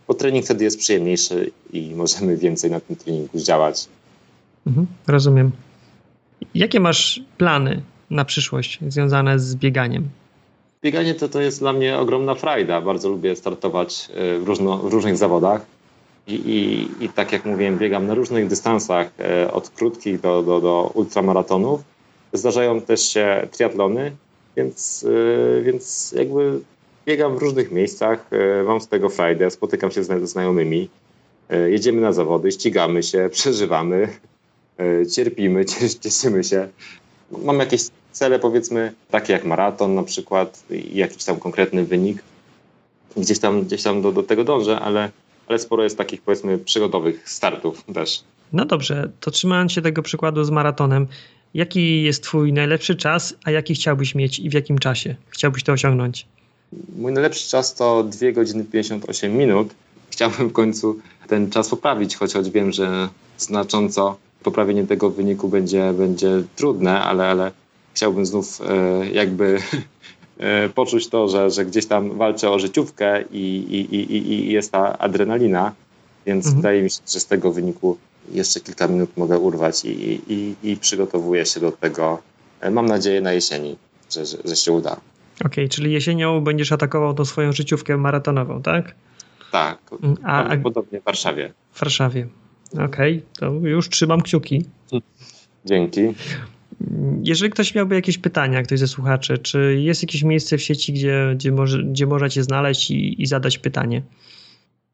[0.08, 3.88] bo trening wtedy jest przyjemniejszy i możemy więcej na tym treningu zdziałać.
[4.66, 5.50] Mhm, rozumiem.
[6.54, 10.08] Jakie masz plany na przyszłość związane z bieganiem?
[10.82, 12.80] Bieganie to, to jest dla mnie ogromna frajda.
[12.80, 15.66] Bardzo lubię startować e, w, różno, w różnych zawodach.
[16.26, 20.60] I, i, I, tak jak mówiłem, biegam na różnych dystansach, e, od krótkich do, do,
[20.60, 21.80] do ultramaratonów.
[22.32, 24.12] Zdarzają też się triatlony,
[24.56, 25.06] więc,
[25.58, 26.60] e, więc jakby
[27.06, 28.30] biegam w różnych miejscach,
[28.66, 30.88] mam z tego frajdę, spotykam się ze znajomymi,
[31.68, 34.08] jedziemy na zawody, ścigamy się, przeżywamy,
[35.14, 35.64] cierpimy,
[36.02, 36.68] cieszymy się.
[37.30, 42.22] Mam jakieś cele, powiedzmy, takie jak maraton na przykład, jakiś tam konkretny wynik.
[43.16, 45.10] Gdzieś tam, gdzieś tam do, do tego dążę, ale
[45.48, 48.22] ale sporo jest takich powiedzmy przygodowych startów też.
[48.52, 51.06] No dobrze, to trzymając się tego przykładu z maratonem,
[51.54, 55.72] jaki jest twój najlepszy czas, a jaki chciałbyś mieć i w jakim czasie chciałbyś to
[55.72, 56.26] osiągnąć?
[56.98, 59.74] Mój najlepszy czas to 2 godziny 58 minut.
[60.10, 63.08] Chciałbym w końcu ten czas poprawić, chociaż wiem, że
[63.38, 67.52] znacząco poprawienie tego wyniku będzie, będzie trudne, ale, ale
[67.94, 69.58] chciałbym znów e, jakby
[70.38, 74.72] E, poczuć to, że, że gdzieś tam walczę o życiówkę i, i, i, i jest
[74.72, 75.72] ta adrenalina,
[76.26, 76.56] więc mhm.
[76.56, 77.98] wydaje mi się, że z tego wyniku
[78.32, 82.22] jeszcze kilka minut mogę urwać i, i, i przygotowuję się do tego.
[82.60, 83.76] E, mam nadzieję na jesieni,
[84.10, 84.92] że, że, że się uda.
[84.92, 88.94] Okej, okay, czyli jesienią będziesz atakował tą swoją życiówkę maratonową, tak?
[89.52, 89.78] Tak,
[90.22, 91.52] a, prawdopodobnie w Warszawie.
[91.72, 92.28] W Warszawie.
[92.72, 94.64] Okej, okay, to już trzymam kciuki.
[95.64, 96.00] Dzięki.
[97.22, 101.32] Jeżeli ktoś miałby jakieś pytania, ktoś ze słuchaczy, czy jest jakieś miejsce w sieci, gdzie,
[101.34, 104.02] gdzie, może, gdzie można cię znaleźć i, i zadać pytanie?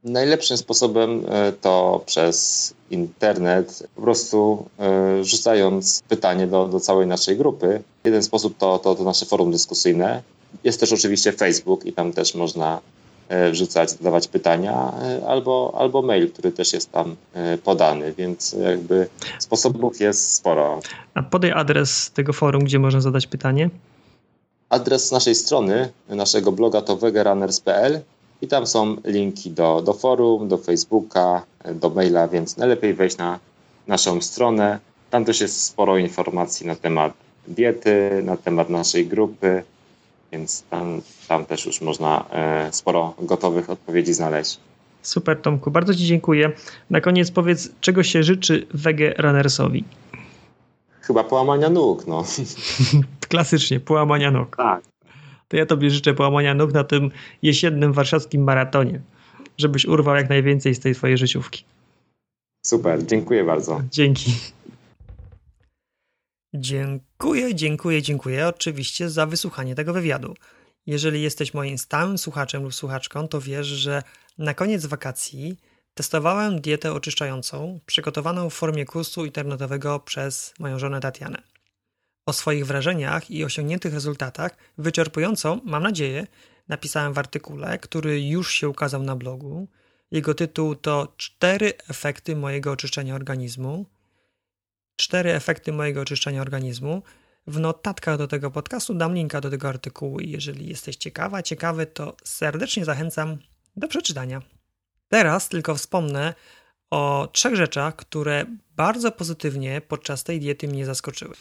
[0.05, 7.37] Najlepszym sposobem e, to przez internet, po prostu e, rzucając pytanie do, do całej naszej
[7.37, 7.83] grupy.
[8.05, 10.23] Jeden sposób to, to, to nasze forum dyskusyjne.
[10.65, 12.81] Jest też oczywiście Facebook i tam też można
[13.53, 19.09] wrzucać, zadawać pytania, e, albo, albo mail, który też jest tam e, podany, więc jakby
[19.39, 20.81] sposobów jest sporo.
[21.15, 23.71] A podaj adres tego forum, gdzie można zadać pytanie.
[24.69, 28.01] Adres naszej strony, naszego bloga to wegerunners.pl
[28.43, 31.43] i tam są linki do, do forum, do Facebooka,
[31.75, 33.39] do maila, więc najlepiej wejść na
[33.87, 34.79] naszą stronę.
[35.11, 37.13] Tam też jest sporo informacji na temat
[37.49, 39.63] diety, na temat naszej grupy,
[40.33, 44.61] więc tam, tam też już można e, sporo gotowych odpowiedzi znaleźć.
[45.03, 46.53] Super Tomku, bardzo Ci dziękuję.
[46.91, 49.85] Na koniec powiedz, czego się życzy wege runnersowi?
[51.01, 52.25] Chyba połamania nóg, no.
[53.29, 54.57] Klasycznie, połamania nóg.
[54.57, 54.83] Tak.
[55.49, 57.11] To ja Tobie życzę połamania nóg na tym
[57.43, 59.01] jesiennym warszawskim maratonie,
[59.59, 61.65] żebyś urwał jak najwięcej z tej Twojej życiówki.
[62.67, 63.81] Super, dziękuję bardzo.
[63.91, 64.35] Dzięki.
[66.55, 70.35] Dziękuję, dziękuję, dziękuję oczywiście za wysłuchanie tego wywiadu.
[70.87, 74.03] Jeżeli jesteś moim stałym słuchaczem lub słuchaczką, to wiesz, że
[74.39, 75.57] na koniec wakacji
[75.95, 81.43] testowałem dietę oczyszczającą przygotowaną w formie kursu internetowego przez moją żonę Tatianę.
[82.27, 86.27] O swoich wrażeniach i osiągniętych rezultatach wyczerpująco, mam nadzieję,
[86.69, 89.69] napisałem w artykule, który już się ukazał na blogu.
[90.11, 93.87] Jego tytuł to Cztery efekty mojego oczyszczenia organizmu.
[95.03, 97.03] Cztery efekty mojego oczyszczenia organizmu.
[97.47, 101.87] W notatkach do tego podcastu dam linka do tego artykułu i jeżeli jesteś ciekawa, ciekawy,
[101.87, 103.39] to serdecznie zachęcam
[103.77, 104.43] do przeczytania.
[105.09, 106.35] Teraz tylko wspomnę
[106.91, 108.47] o trzech rzeczach, które
[108.77, 111.35] bardzo pozytywnie podczas tej diety mnie zaskoczyły.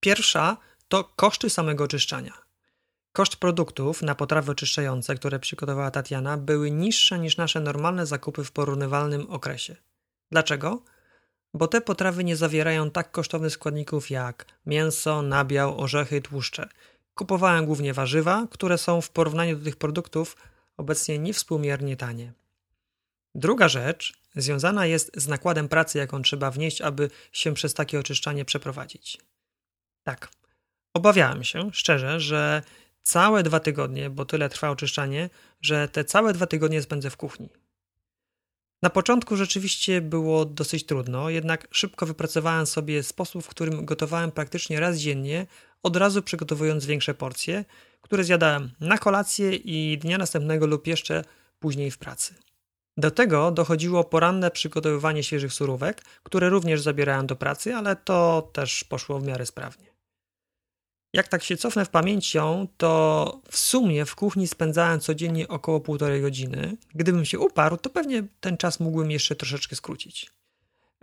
[0.00, 0.56] Pierwsza
[0.88, 2.32] to koszty samego oczyszczania.
[3.12, 8.52] Koszt produktów na potrawy oczyszczające, które przygotowała Tatiana, były niższe niż nasze normalne zakupy w
[8.52, 9.76] porównywalnym okresie.
[10.30, 10.82] Dlaczego?
[11.54, 16.68] Bo te potrawy nie zawierają tak kosztownych składników jak mięso, nabiał, orzechy, tłuszcze.
[17.14, 20.36] Kupowałem głównie warzywa, które są w porównaniu do tych produktów
[20.76, 22.32] obecnie niewspółmiernie tanie.
[23.34, 28.44] Druga rzecz związana jest z nakładem pracy, jaką trzeba wnieść, aby się przez takie oczyszczanie
[28.44, 29.18] przeprowadzić.
[30.02, 30.28] Tak,
[30.94, 32.62] obawiałem się, szczerze, że
[33.02, 35.30] całe dwa tygodnie, bo tyle trwa oczyszczanie,
[35.60, 37.48] że te całe dwa tygodnie spędzę w kuchni.
[38.82, 44.80] Na początku rzeczywiście było dosyć trudno, jednak szybko wypracowałem sobie sposób, w którym gotowałem praktycznie
[44.80, 45.46] raz dziennie,
[45.82, 47.64] od razu przygotowując większe porcje,
[48.00, 51.24] które zjadałem na kolację i dnia następnego lub jeszcze
[51.58, 52.34] później w pracy.
[52.96, 58.84] Do tego dochodziło poranne przygotowywanie świeżych surówek, które również zabierałem do pracy, ale to też
[58.84, 59.87] poszło w miarę sprawnie.
[61.12, 66.20] Jak tak się cofnę w pamięcią, to w sumie w kuchni spędzałem codziennie około półtorej
[66.20, 66.76] godziny.
[66.94, 70.30] Gdybym się uparł, to pewnie ten czas mógłbym jeszcze troszeczkę skrócić.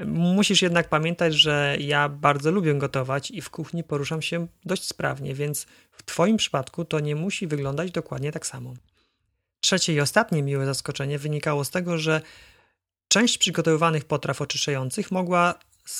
[0.08, 5.34] Musisz jednak pamiętać, że ja bardzo lubię gotować i w kuchni poruszam się dość sprawnie,
[5.34, 8.74] więc w Twoim przypadku to nie musi wyglądać dokładnie tak samo.
[9.60, 12.22] Trzecie i ostatnie miłe zaskoczenie wynikało z tego, że
[13.08, 15.56] część przygotowywanych potraw oczyszczających mogła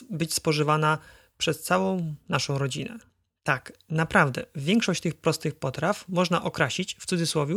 [0.10, 0.98] być spożywana
[1.38, 3.00] przez całą naszą rodzinę.
[3.46, 7.56] Tak, naprawdę, większość tych prostych potraw można okrasić, w cudzysłowie,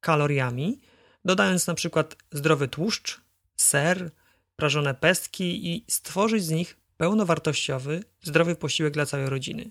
[0.00, 0.80] kaloriami,
[1.24, 3.20] dodając na przykład zdrowy tłuszcz,
[3.56, 4.10] ser,
[4.56, 9.68] prażone pestki i stworzyć z nich pełnowartościowy, zdrowy posiłek dla całej rodziny.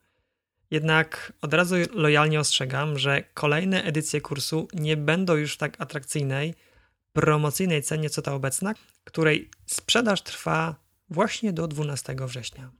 [0.70, 6.54] Jednak od razu lojalnie ostrzegam, że kolejne edycje kursu nie będą już w tak atrakcyjnej,
[7.12, 10.74] promocyjnej cenie co ta obecna, której sprzedaż trwa
[11.10, 12.70] właśnie do 12 września.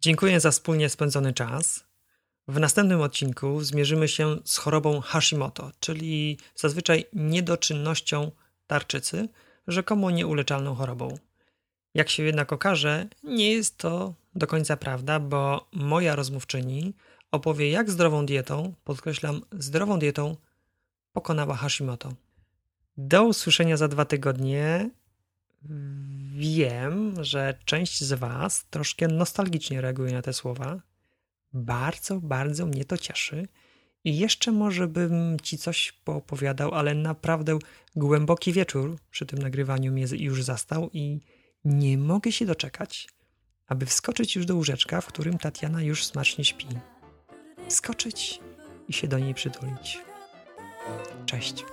[0.00, 1.84] Dziękuję za wspólnie spędzony czas.
[2.48, 8.30] W następnym odcinku zmierzymy się z chorobą Hashimoto, czyli zazwyczaj niedoczynnością
[8.66, 9.28] tarczycy,
[9.66, 11.18] rzekomo nieuleczalną chorobą.
[11.94, 16.94] Jak się jednak okaże, nie jest to do końca prawda, bo moja rozmówczyni
[17.30, 20.36] opowie, jak zdrową dietą, podkreślam, zdrową dietą,
[21.12, 22.12] pokonała Hashimoto.
[22.96, 24.90] Do usłyszenia za dwa tygodnie.
[26.36, 30.80] Wiem, że część z Was troszkę nostalgicznie reaguje na te słowa.
[31.52, 33.48] Bardzo, bardzo mnie to cieszy.
[34.04, 37.58] I jeszcze może bym Ci coś poopowiadał, ale naprawdę
[37.96, 41.20] głęboki wieczór przy tym nagrywaniu mnie już zastał i
[41.64, 43.08] nie mogę się doczekać,
[43.66, 46.66] aby wskoczyć już do łóżeczka, w którym Tatiana już smacznie śpi
[47.72, 48.40] skoczyć
[48.88, 49.98] i się do niej przytulić.
[51.26, 51.64] Cześć.